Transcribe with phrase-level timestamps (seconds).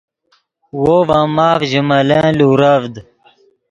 [0.81, 2.93] وو ڤے ماف ژے ملن لورڤد